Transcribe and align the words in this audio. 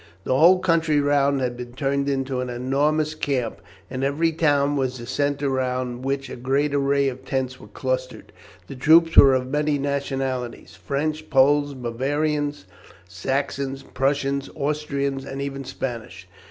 The 0.23 0.35
whole 0.35 0.57
country 0.57 0.99
round 0.99 1.41
had 1.41 1.55
been 1.55 1.73
turned 1.73 2.09
into 2.09 2.39
an 2.41 2.49
enormous 2.49 3.13
camp, 3.13 3.61
and 3.87 4.03
every 4.03 4.31
town 4.31 4.75
was 4.75 4.97
the 4.97 5.05
centre 5.05 5.47
round 5.51 6.03
which 6.03 6.27
a 6.27 6.35
great 6.35 6.73
array 6.73 7.07
of 7.07 7.23
tents 7.23 7.59
was 7.59 7.69
clustered. 7.75 8.31
The 8.65 8.75
troops 8.75 9.15
were 9.15 9.35
of 9.35 9.51
many 9.51 9.77
nationalities 9.77 10.73
French, 10.75 11.29
Poles, 11.29 11.75
Bavarians, 11.75 12.65
Saxons, 13.07 13.83
Prussians, 13.83 14.49
Austrians, 14.55 15.23
and 15.23 15.39
even 15.39 15.63
Spanish. 15.63 16.27